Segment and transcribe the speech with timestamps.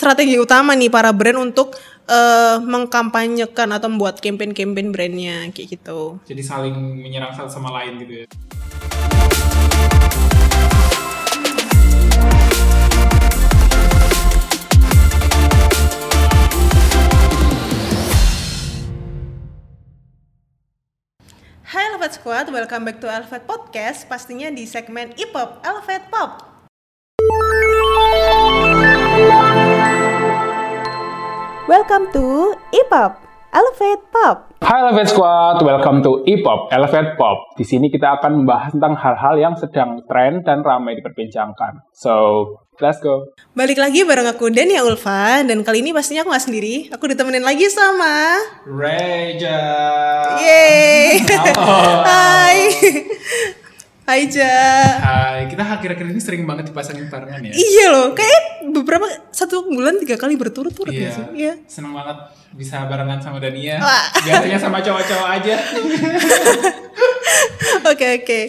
[0.00, 1.76] strategi utama nih para brand untuk
[2.08, 6.16] eh, mengkampanyekan atau membuat campaign-campaign brandnya kayak gitu.
[6.24, 6.72] Jadi saling
[7.04, 8.26] menyerang satu sama lain gitu ya.
[21.70, 26.59] Hai Elvet Squad, welcome back to Elvet Podcast, pastinya di segmen E-pop Elvet Pop.
[31.70, 33.22] Welcome to E-pop
[33.54, 34.58] Elevate Pop.
[34.58, 37.54] Hai Elevate Squad, welcome to E-pop Elevate Pop.
[37.54, 41.94] Di sini kita akan membahas tentang hal-hal yang sedang tren dan ramai diperbincangkan.
[41.94, 42.10] So,
[42.82, 43.30] let's go.
[43.54, 47.46] Balik lagi bareng aku Dania Ulfa dan kali ini pastinya aku nggak sendiri, aku ditemenin
[47.46, 48.34] lagi sama
[48.66, 49.62] Reja.
[50.42, 51.22] Yeay.
[51.54, 52.02] Halo.
[52.02, 52.58] Hai.
[54.10, 54.58] Hai Ja.
[54.98, 57.54] Hai, kita akhir-akhir ini sering banget dipasangin barengan ya.
[57.54, 61.24] Iya loh, kayak beberapa satu bulan tiga kali berturut-turut Iya, ya sih.
[61.30, 61.52] Iya.
[61.70, 62.18] seneng banget
[62.50, 63.78] bisa barengan sama Dania.
[63.78, 64.10] Wah.
[64.18, 65.54] Biasanya sama cowok-cowok aja.
[67.94, 68.40] Oke oke.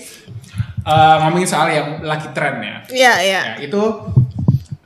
[0.81, 2.75] Eh, ngomongin soal yang lagi tren ya.
[2.90, 3.42] Iya iya.
[3.53, 3.81] Ya, itu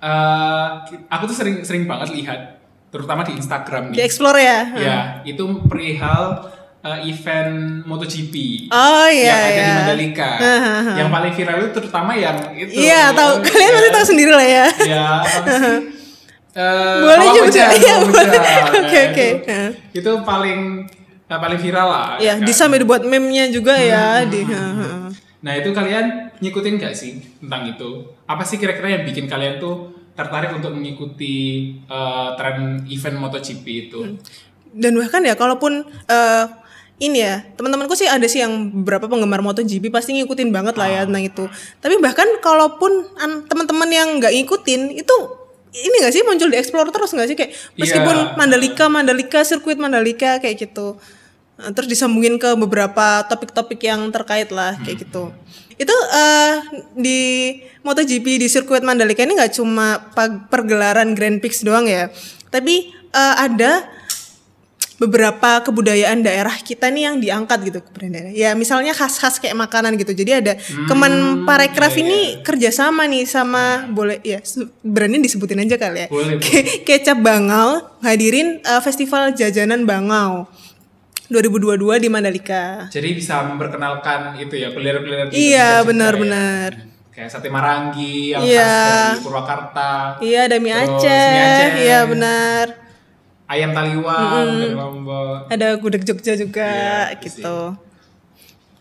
[0.04, 0.68] eh,
[1.08, 2.60] aku tuh sering sering banget lihat
[2.92, 4.04] terutama di Instagram Di nih.
[4.04, 4.60] explore ya.
[4.76, 5.40] Ya, itu
[5.72, 6.52] perihal
[6.86, 7.52] eh, event
[7.84, 8.34] MotoGP.
[8.70, 9.64] Oh iya yang ada iya.
[9.64, 10.32] di Mandalika.
[10.40, 10.94] Hahaha.
[10.96, 12.72] yang paling viral itu terutama yang itu.
[12.72, 13.32] Iya tahu.
[13.42, 14.66] Kalian pasti tahu sendiri lah ya.
[14.80, 15.82] Ya, sih?
[16.56, 17.68] Eh, Boleh juga.
[17.68, 18.32] Iya, boleh.
[18.32, 19.28] Nah, Oke, oke.
[19.92, 20.88] itu- paling
[21.28, 22.08] eh, paling viral lah.
[22.16, 22.48] Iya, kan?
[22.48, 24.32] di sampai dibuat meme-nya juga ya Hmm.
[24.32, 24.40] di.
[24.40, 25.04] heeh.
[25.42, 26.06] Nah itu kalian
[26.40, 27.90] ngikutin gak sih tentang itu?
[28.24, 29.76] Apa sih kira-kira yang bikin kalian tuh
[30.16, 31.36] tertarik untuk mengikuti
[31.84, 34.00] eh, tren event MotoGP itu?
[34.00, 34.16] Hmm.
[34.72, 36.44] Dan bahkan ya kalaupun eh,
[36.96, 41.00] ini ya teman-temanku sih ada sih yang beberapa penggemar MotoGP pasti ngikutin banget lah ya
[41.00, 41.06] Ah.
[41.06, 41.44] tentang itu.
[41.78, 45.16] Tapi bahkan kalaupun an- teman-teman yang nggak ngikutin itu
[45.76, 48.32] ini gak sih muncul di explore terus nggak sih kayak meskipun Iya.
[48.34, 50.96] Mandalika Mandalika sirkuit Mandalika kayak gitu.
[51.56, 55.36] Nah, terus disambungin ke beberapa topik-topik yang terkait lah kayak gitu.
[55.76, 56.54] Itu eh,
[56.96, 57.20] di
[57.82, 60.00] MotoGP di sirkuit Mandalika ini nggak cuma
[60.48, 62.08] pergelaran Grand Prix doang ya,
[62.48, 63.84] tapi eh, ada
[64.96, 68.32] beberapa kebudayaan daerah kita nih yang diangkat gitu kebudayaan daerah.
[68.32, 70.12] Ya misalnya khas-khas kayak makanan gitu.
[70.12, 70.54] Jadi ada
[70.86, 74.40] Kemen Parekraf ini kerjasama nih sama boleh ya
[74.82, 76.08] brandnya disebutin aja kali ya.
[76.08, 80.48] Boleh, Ke- Kecap Bangau hadirin eh, festival jajanan Bangau
[81.26, 82.86] 2022 di Mandalika.
[82.88, 85.84] Jadi bisa memperkenalkan itu ya kuliner-kuliner gitu Iya, juga ya.
[85.84, 86.70] benar-benar.
[87.10, 88.62] Kayak sate marangi yang Iya.
[88.62, 91.26] khas dari Purwakarta, Iya ada mie Aceh.
[91.26, 91.70] mie Aceh.
[91.82, 92.66] Iya benar.
[93.46, 95.48] Ayam taliwang dari Lombok.
[95.48, 97.58] Ada gudeg Jogja juga Iya, itu gitu.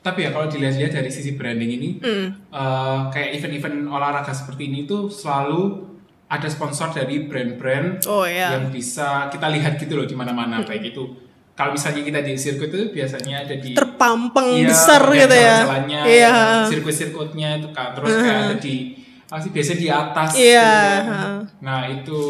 [0.00, 2.26] Tapi ya kalau dilihat-lihat dari sisi branding ini, Mm.
[2.50, 5.80] eh, kayak event-event olahraga seperti ini tuh selalu
[6.26, 8.52] ada sponsor dari brand-brand Oh ya.
[8.52, 11.08] yang bisa kita lihat gitu loh di mana-mana kayak gitu.
[11.54, 15.56] Kalau misalnya kita di sirkuit itu biasanya ada di Terpampang Iya, besar gitu ya.
[15.62, 16.34] jalan-jalannya, Iya.
[16.66, 18.76] sirkuit-sirkuitnya itu kan terus kayak ada di
[19.24, 21.32] apa sih biasanya di atas Iya, gitu kan.
[21.60, 22.20] Nah, itu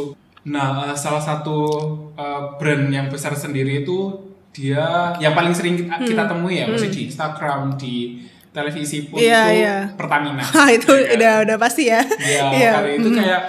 [0.44, 1.56] nah eh, salah satu
[2.14, 3.98] eh, brand yang besar sendiri itu
[4.50, 4.84] dia
[5.18, 6.06] yang paling sering kita, Hmm.
[6.06, 9.76] kita temui ya masih di Instagram, di televisi pun Iya, itu iya.
[9.92, 10.42] Pertamina.
[10.44, 11.16] Wah itu Ya kan?
[11.16, 12.00] udah udah pasti ya.
[12.06, 12.72] Iya, Iya.
[12.72, 13.16] karena itu Mhm.
[13.16, 13.40] kayak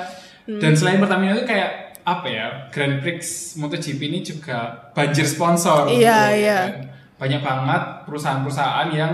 [0.58, 1.70] dan selain Pertamina itu kayak
[2.02, 3.22] apa ya Grand Prix
[3.56, 4.58] MotoGP ini juga
[4.92, 5.86] banjir sponsor.
[5.88, 6.58] Iya, gitu, iya.
[6.60, 6.74] kan.
[7.16, 9.12] Banyak banget perusahaan-perusahaan yang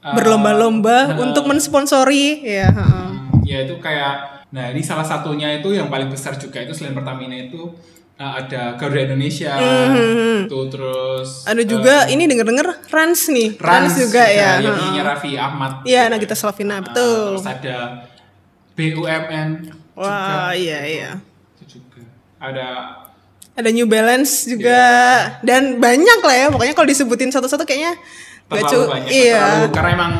[0.00, 2.68] uh, berlomba-lomba uh, untuk mensponsori ya.
[2.68, 3.08] heeh.
[3.10, 4.14] hmm, ya itu kayak
[4.50, 7.70] nah ini salah satunya itu yang paling besar juga itu selain Pertamina itu
[8.20, 10.44] uh, ada Garuda Indonesia Mhm.
[10.44, 13.48] itu terus Ada juga ini denger-denger Rans nih.
[13.56, 14.60] Rans, juga ya.
[14.60, 16.12] yang punya Raffi Ahmad Iya, gitu.
[16.14, 17.20] Nagita Slavina Uh, betul.
[17.34, 17.78] terus ada
[18.72, 19.48] BUMN
[19.92, 21.10] Wah, juga iya iya.
[21.58, 22.00] itu juga
[22.38, 22.68] ada
[23.50, 24.80] Ada New Balance juga
[25.26, 25.42] Iya.
[25.42, 26.46] dan banyak lah ya.
[26.48, 27.92] Pokoknya kalau disebutin satu-satu kayaknya
[28.48, 29.36] terlalu cu- banyak Iya.
[29.38, 30.12] terlalu, karena emang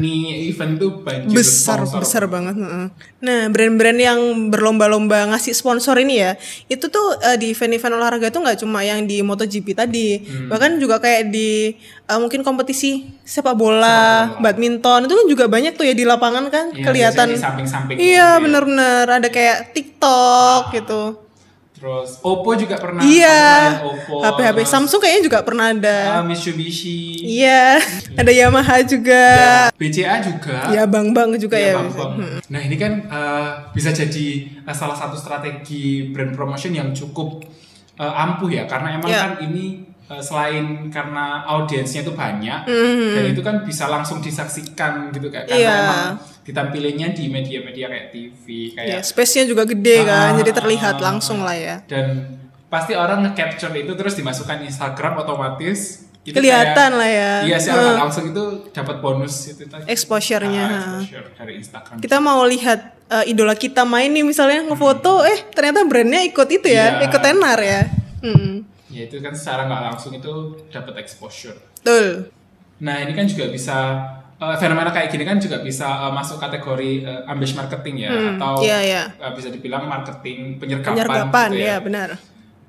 [0.00, 0.18] nih
[0.48, 2.00] event tuh banjir besar sponsor.
[2.00, 2.56] besar banget.
[3.20, 6.34] Nah, brand-brand yang berlomba-lomba ngasih sponsor ini ya,
[6.66, 10.96] itu tuh eh, di event-event olahraga tuh nggak cuma yang di MotoGP tadi, bahkan juga
[10.96, 16.02] kayak di eh, mungkin kompetisi sepak bola, badminton itu kan juga banyak tuh ya di
[16.02, 17.26] lapangan kan Iya, kelihatan.
[17.28, 18.40] biasanya di samping-samping Iya, gitu ya.
[18.40, 21.02] bener-bener ada kayak TikTok gitu.
[21.80, 23.80] Terus Oppo juga pernah Iya.
[23.82, 25.96] Oppo HP-HP Samsung kayaknya juga pernah ada.
[26.14, 27.80] ah, Mitsubishi Iya,
[28.14, 29.16] ada Yamaha juga.
[29.16, 31.72] ya, BCA juga Ya, Bang Bang juga ya.
[31.72, 32.12] Iya, Bang Bang.
[32.46, 34.26] Nah ini kan eh, bisa jadi
[34.60, 37.40] eh, salah satu strategi brand promotion yang cukup
[37.96, 39.20] eh, ampuh ya karena emang Iya.
[39.22, 42.66] kan ini selain karena audiensnya itu banyak
[43.14, 45.76] dan itu kan bisa langsung disaksikan gitu kan karena Iya.
[45.80, 46.06] emang
[46.42, 51.02] ditampilinnya di media-media kayak TV Ya, kayak space-nya juga gede kan, Ah, jadi terlihat ah,
[51.04, 51.76] langsung lah ya.
[51.84, 57.32] dan pasti orang nge-capture itu terus dimasukkan Instagram otomatis itu Kelihatan kayak- lah ya.
[57.44, 59.84] iya secara nggak langsung itu dapat bonus itu tadi.
[59.86, 65.24] Exposure-nya, Ah, exposure dari Instagram Kita mau lihat eh, idola kita main nih misalnya ngefoto,
[65.24, 67.06] eh ternyata brandnya ikut itu ya, Iya.
[67.06, 67.82] ikut tenar ya.
[68.20, 68.62] Hmm.
[68.88, 70.32] ya itu kan secara nggak langsung itu
[70.68, 72.28] dapat exposure Betul.
[72.78, 73.76] Nah ini kan juga bisa
[74.40, 78.64] eh, fenomena kayak gini kan juga bisa eh, masuk kategori eh, ambush marketing ya atau
[78.64, 79.02] iya, iya.
[79.20, 80.96] eh, bisa dibilang marketing penyergapan.
[80.96, 82.08] Penyergapan gitu ya benar.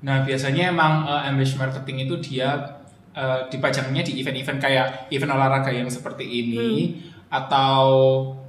[0.04, 2.78] Nah biasanya emang eh, ambush marketing itu dia
[3.16, 7.00] eh, dipajangnya di event-event kayak event olahraga yang seperti ini
[7.32, 7.80] atau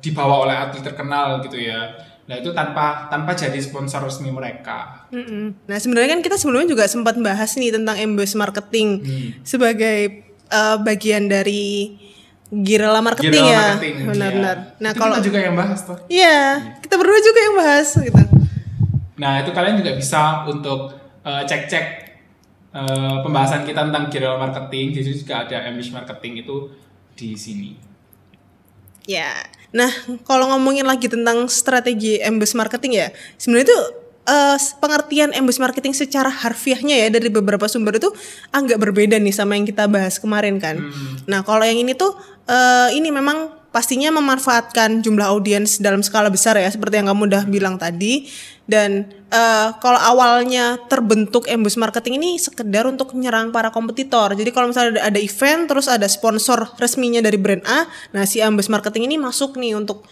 [0.03, 1.95] dibawa oleh atlet terkenal gitu ya.
[2.27, 5.07] Nah itu tanpa tanpa jadi sponsor resmi mereka.
[5.11, 5.67] Mm-mm.
[5.67, 9.29] Nah sebenarnya kan kita sebelumnya juga sempat bahas nih tentang ambush marketing Hmm.
[9.43, 11.95] sebagai eh, bagian dari
[12.61, 13.73] guerrilla marketing ya.
[13.73, 14.57] marketing, Benar-benar.
[14.61, 14.77] iya.
[14.77, 15.97] Nah Itu kalau kita juga yang bahas tuh.
[16.05, 16.41] Iya,
[16.85, 18.23] kita berdua juga yang bahas gitu.
[19.17, 20.93] Nah, itu kalian juga bisa untuk
[21.25, 21.85] uh, cek-cek
[22.73, 24.93] uh, pembahasan kita tentang guerrilla marketing.
[24.93, 26.55] Jadi juga ada ambush marketing itu
[27.17, 27.71] di sini.
[29.09, 29.33] Ya.
[29.73, 29.89] Nah,
[30.29, 33.07] kalau ngomongin lagi tentang strategi ambush marketing ya,
[33.41, 33.79] sebenarnya itu
[34.27, 38.09] eh, pengertian ambush marketing secara harfiahnya ya dari beberapa sumber itu
[38.55, 40.79] agak berbeda nih sama yang kita bahas kemarin kan.
[41.27, 42.15] Nah, kalau yang ini tuh
[42.47, 47.43] eh, ini memang pastinya memanfaatkan jumlah audiens dalam skala besar ya, seperti yang kamu udah
[47.49, 48.29] bilang tadi.
[48.63, 54.31] Dan eh, kalau awalnya terbentuk ambush marketing ini sekedar untuk menyerang para kompetitor.
[54.39, 57.83] Jadi kalau misalnya ada, ada event terus ada sponsor resminya dari brand A,
[58.15, 60.07] nah si ambush marketing ini masuk nih untuk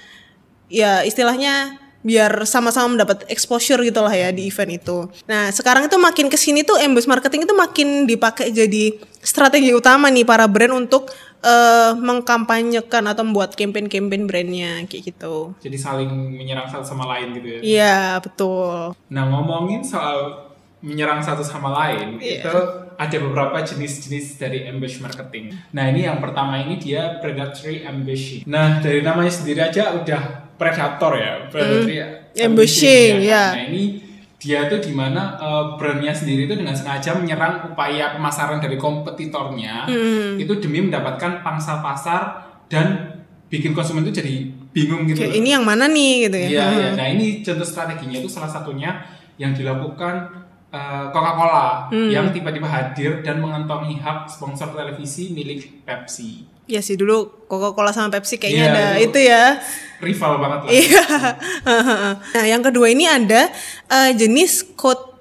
[0.71, 4.97] ya istilahnya biar sama-sama mendapat exposure gitu lah ya di event itu.
[5.29, 10.09] Nah sekarang itu makin ke sini tuh ambush marketing itu makin dipakai jadi strategi utama
[10.09, 15.53] nih para brand untuk eh, mengkampanyekan atau membuat campaign-campaign brandnya kayak gitu.
[15.61, 17.59] Jadi saling menyerang satu sama lain gitu ya.
[17.61, 18.93] Iya betul.
[19.09, 20.49] Nah, ngomongin soal
[20.81, 22.41] menyerang satu sama lain, Iya.
[22.41, 22.53] itu
[22.97, 25.53] ada beberapa jenis-jenis dari ambush marketing.
[25.73, 28.45] Nah, ini yang pertama ini dia predatory ambushing.
[28.45, 32.53] Nah, dari namanya sendiri aja udah predator ya, predatory Hmm.
[32.53, 33.57] Ambushing, ya.
[33.57, 33.97] Nah, ini
[34.37, 39.89] dia tuh di mana uh, brandnya sendiri itu dengan sengaja menyerang upaya pemasaran dari kompetitornya
[39.89, 40.37] Hmm.
[40.37, 43.17] itu demi mendapatkan pangsa pasar dan
[43.51, 45.27] bikin konsumen itu jadi bingung gitu.
[45.27, 46.47] Kayak ini yang mana nih gitu ya.
[46.47, 46.89] Iya, iya.
[46.95, 49.03] Nah ini contoh strateginya itu salah satunya
[49.35, 50.40] yang dilakukan
[50.71, 52.07] eh, Coca-Cola Hmm.
[52.07, 56.47] yang tiba-tiba hadir dan mengantongi hak sponsor televisi milik Pepsi.
[56.63, 59.43] Iya sih dulu Coca-Cola sama Pepsi kayaknya Iya, ada itu- itu ya.
[59.99, 60.71] Rival banget lah.
[60.71, 61.03] Iya.
[62.33, 63.51] nah, yang kedua ini ada
[63.87, 64.63] eh, jenis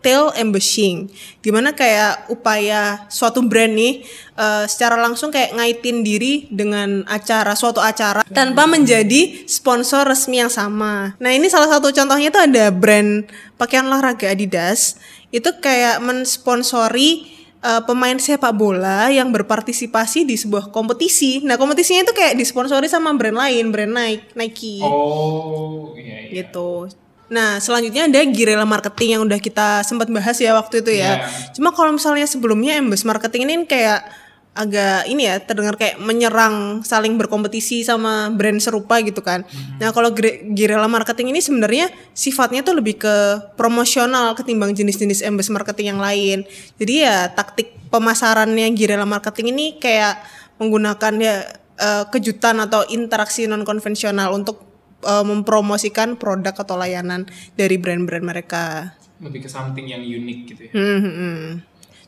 [0.01, 1.13] coattail ambushing.
[1.45, 4.01] Di mana kayak upaya suatu brand nih
[4.41, 10.49] eh, secara langsung kayak ngaitin diri dengan acara suatu acara tanpa menjadi sponsor resmi yang
[10.49, 11.13] sama.
[11.21, 13.29] Nah, ini salah satu contohnya itu ada brand
[13.61, 14.97] pakaian olahraga Adidas
[15.31, 17.29] itu kayak mensponsori
[17.61, 21.45] eh, pemain sepak bola yang berpartisipasi di sebuah kompetisi.
[21.45, 26.41] Nah, kompetisinya itu kayak disponsori sama brand lain, brand Nike, Nike Oh, iya iya.
[26.41, 26.89] gitu.
[27.31, 31.23] Nah, selanjutnya ada guerrilla marketing yang udah kita sempat bahas ya waktu itu ya.
[31.23, 31.31] Iya.
[31.55, 34.03] Cuma kalau misalnya sebelumnya ambush marketing ini kayak
[34.51, 39.47] agak ini ya terdengar kayak menyerang saling berkompetisi sama brand serupa gitu kan.
[39.79, 41.87] Nah, kalau guerrilla marketing ini sebenarnya
[42.19, 43.15] sifatnya tuh lebih ke
[43.55, 46.39] promosional ketimbang jenis-jenis ambush marketing yang lain.
[46.83, 50.19] Jadi ya taktik pemasarannya guerrilla marketing ini kayak
[50.59, 51.47] menggunakan ya
[51.79, 54.70] eh, kejutan atau interaksi non konvensional untuk
[55.03, 58.95] eh, mempromosikan produk atau layanan dari brand-brand mereka.
[59.21, 60.73] Lebih ke something yang unik gitu ya.
[60.73, 61.47] Hmm, hmm, hmm.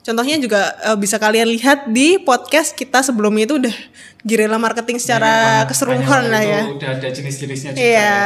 [0.03, 3.75] Contohnya juga eh, bisa kalian lihat di podcast kita sebelumnya itu udah
[4.23, 6.63] guerrilla marketing secara banget, keseluruhan lah ya.
[6.69, 7.83] Udah ada jenis-jenisnya juga.
[7.83, 8.01] Iya.
[8.01, 8.21] ya.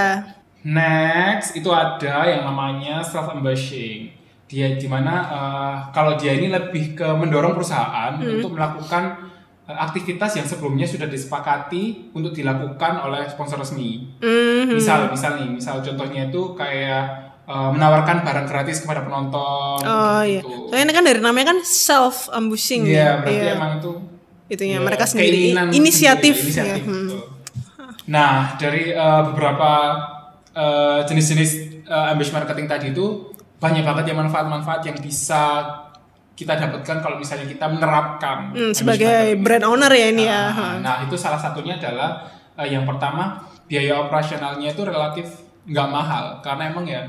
[0.66, 4.10] Next itu ada yang namanya self ambushing.
[4.46, 8.38] Dia di mana eh, kalau dia ini lebih ke mendorong perusahaan Hmm.
[8.40, 9.34] untuk melakukan
[9.66, 14.14] aktivitas yang sebelumnya sudah disepakati untuk dilakukan oleh sponsor resmi.
[14.22, 17.04] Hmm, Misal, misal nih, misal contohnya itu kayak
[17.42, 19.82] eh, menawarkan barang gratis kepada penonton.
[19.82, 20.38] Oh iya.
[20.38, 20.70] gitu.
[20.70, 22.86] Soalnya ini kan dari namanya kan self ambushing.
[22.86, 23.92] Iya, berarti emang itu
[24.46, 26.34] Itunya ya, mereka sendiri inisiatif.
[26.38, 26.74] sendiri, ya.
[26.78, 27.06] inisiatif, Hmm.
[27.10, 27.22] betul.
[28.06, 29.70] Nah, dari eh, beberapa
[30.54, 31.50] eh, jenis-jenis
[31.82, 35.42] eh, ambush marketing tadi itu banyak banget ya manfaat-manfaat yang bisa
[36.36, 40.52] kita dapatkan kalau misalnya kita menerapkan Hmm, sebagai brand owner ya ini ya.
[40.52, 45.26] Nah, nah, itu salah satunya adalah eh, yang pertama biaya operasionalnya itu relatif
[45.66, 47.02] nggak mahal karena emang ya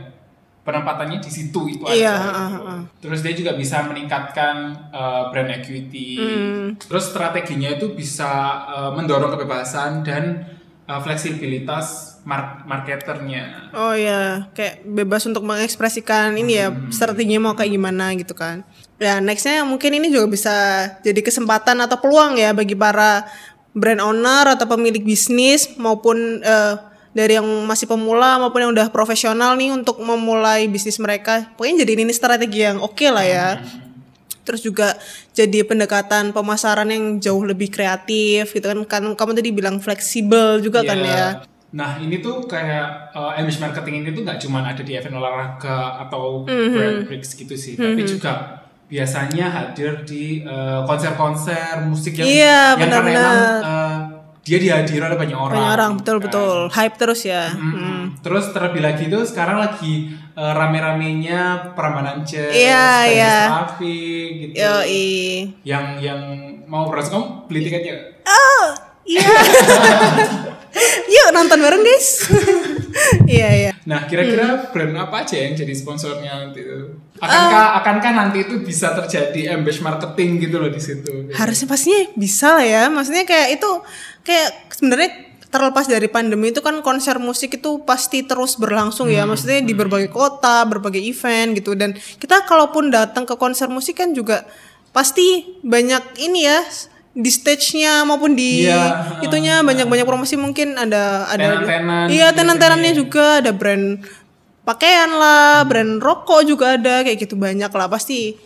[0.64, 2.12] penempatannya di situ itu aja.
[2.12, 2.64] ah, gitu.
[2.68, 2.82] ah.
[3.00, 4.56] Terus dia juga bisa meningkatkan
[4.92, 6.20] uh, brand equity.
[6.20, 6.66] Hmm.
[6.76, 8.28] Terus strateginya itu bisa
[8.68, 10.44] uh, mendorong kebebasan dan
[10.92, 13.72] uh, fleksibilitas mar- marketernya.
[13.72, 18.68] Oh ya, kayak bebas untuk mengekspresikan ini ya strateginya mau kayak gimana gitu kan.
[18.98, 20.56] Ya nextnya mungkin ini juga bisa
[21.06, 23.30] jadi kesempatan atau peluang ya bagi para
[23.78, 26.74] brand owner atau pemilik bisnis maupun eh,
[27.14, 31.46] dari yang masih pemula maupun yang udah profesional nih untuk memulai bisnis mereka.
[31.54, 33.48] Pokoknya jadi ini strategi yang oke lah ya.
[34.42, 34.98] Terus juga
[35.30, 38.82] jadi pendekatan pemasaran yang jauh lebih kreatif gitu kan.
[38.90, 41.14] Kan kamu tadi bilang fleksibel juga kan Iya.
[41.14, 41.28] ya.
[41.68, 46.02] Nah ini tuh kayak uh, image marketing ini tuh nggak cuma ada di event olahraga
[46.02, 46.74] atau Mhm.
[46.74, 52.80] brand breaks gitu sih, tapi juga biasanya hadir di uh, konser-konser musik yang Iya, yang
[52.82, 53.20] benar-benar.
[53.20, 54.00] emang, uh,
[54.42, 55.56] dia dihadiri oleh banyak orang.
[55.56, 56.24] Banyak orang gitu betul kan.
[56.24, 57.44] betul hype terus ya.
[57.52, 58.00] Mm-mm.
[58.24, 59.94] Terus terlebih lagi tuh sekarang lagi
[60.34, 63.36] uh, rame-ramenya Prambanan Jazz, Iya, Stanis iya.
[63.76, 64.54] Gitu.
[64.56, 65.08] Yoi.
[65.62, 66.22] Yang yang
[66.64, 67.96] mau berasa kamu beli tiketnya?
[68.24, 68.66] Oh,
[69.04, 69.20] iya.
[71.08, 72.10] Yuk nonton bareng guys.
[73.30, 73.74] Iya iya.
[73.88, 74.10] Nah, Hmm.
[74.12, 76.92] kira-kira brand apa aja yang jadi sponsornya nanti itu?
[77.24, 77.32] Ah.
[77.32, 81.32] Akankah akankah nanti itu bisa terjadi embase marketing gitu loh di situ?
[81.32, 82.84] Harusnya pastinya bisa lah ya.
[82.92, 83.70] Maksudnya kayak itu
[84.28, 85.10] kayak sebenarnya
[85.48, 89.24] terlepas dari pandemi itu kan konser musik itu pasti terus berlangsung ya.
[89.24, 94.12] Maksudnya di berbagai kota, berbagai event gitu dan kita kalaupun datang ke konser musik kan
[94.12, 94.44] juga
[94.92, 96.60] pasti banyak ini ya
[97.18, 99.18] di stage-nya maupun di Iya.
[99.20, 103.02] itunya banyak-banyak promosi mungkin ada ada Tenan-tenan iya tenan-tenannya biasanya.
[103.02, 104.06] juga ada brand
[104.62, 108.38] pakaian lah brand rokok juga ada kayak gitu banyak lah pasti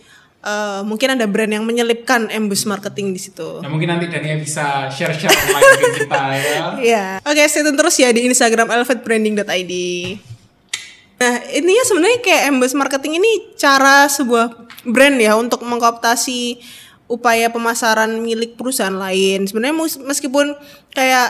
[0.41, 4.87] eh, mungkin ada brand yang menyelipkan embus marketing di situ Nah, mungkin nanti Dania bisa
[4.87, 5.51] share-share ke
[6.01, 6.63] kita ya.
[6.87, 7.05] Iya.
[7.21, 9.73] Oke, stay tune terus ya di Instagram elevatbranding.id.
[11.17, 14.49] Nah, ininya sebenarnya kayak embus marketing ini cara sebuah
[14.83, 16.57] brand ya untuk mengkooptasi
[17.11, 19.43] upaya pemasaran milik perusahaan lain.
[19.43, 20.55] Sebenarnya meskipun
[20.91, 21.29] kayak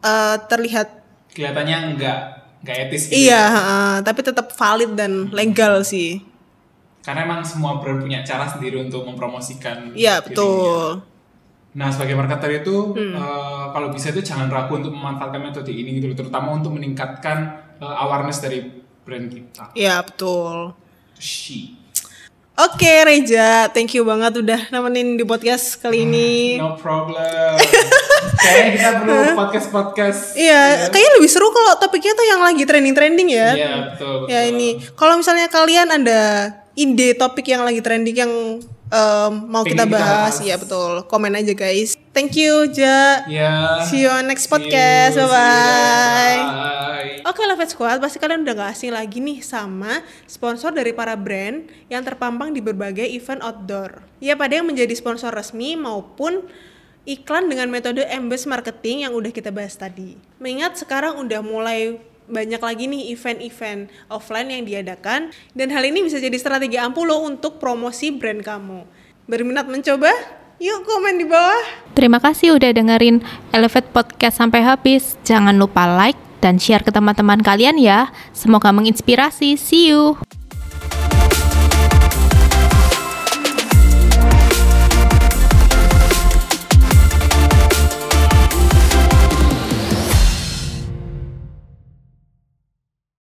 [0.00, 0.88] eh, terlihat
[1.34, 2.18] Kelihatannya enggak
[2.64, 3.18] enggak etis gitu.
[3.20, 6.22] iya, heeh, tapi tetap valid dan legal sih.
[7.02, 11.04] Karena emang semua brand punya cara sendiri untuk mempromosikan Iya, betul.
[11.76, 13.12] Nah, sebagai marketer itu Hmm.
[13.12, 17.38] eh, kalau bisa itu jangan ragu untuk memanfaatkan metode ini gitu loh, terutama untuk meningkatkan
[17.76, 18.64] eh, awareness dari
[19.04, 19.70] brand kita.
[19.76, 20.72] Iya, betul.
[21.20, 21.76] She.
[22.56, 26.56] Oke, Reja, thank you banget udah nemenin di podcast kali ini.
[26.56, 27.60] No problem.
[28.40, 30.20] Kayaknya kita perlu podcast-podcast.
[30.32, 33.48] Iya, kayaknya lebih seru kalau topiknya tuh yang lagi trending-trending ya.
[33.52, 34.32] Iya, betul, betul.
[34.32, 36.20] Ya ini, kalau misalnya kalian ada
[36.72, 38.32] ide topik yang lagi trending yang
[38.88, 40.48] em, mau Pengen kita kita bahas, bahas.
[40.48, 41.04] ya betul.
[41.12, 41.92] Komen aja guys.
[42.16, 43.28] Thank you, Ja.
[43.28, 43.84] Ya.
[43.84, 45.20] See you on next podcast.
[45.20, 46.48] you guys.
[46.48, 47.20] Bye.
[47.28, 51.68] Oke Love Squad, pasti kalian udah gak asing lagi nih sama sponsor dari para brand
[51.92, 54.00] yang terpampang di berbagai event outdoor.
[54.24, 56.48] Ya pada yang menjadi sponsor resmi maupun
[57.04, 60.16] iklan dengan metode embase marketing yang udah kita bahas tadi.
[60.40, 62.00] Mengingat sekarang udah mulai
[62.32, 67.28] banyak lagi nih event-event offline yang diadakan dan hal ini bisa jadi strategi ampuh loh
[67.28, 68.88] untuk promosi brand kamu.
[69.28, 70.45] Berminat mencoba?
[70.56, 71.68] Yuk komen di bawah.
[71.92, 73.20] Terima kasih udah dengerin
[73.52, 75.20] Elevate Podcast sampai habis.
[75.20, 78.08] Jangan lupa like dan share ke teman-teman kalian ya.
[78.32, 79.60] Semoga menginspirasi.
[79.60, 80.16] See you.